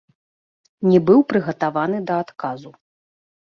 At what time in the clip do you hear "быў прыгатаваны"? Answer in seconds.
1.09-1.97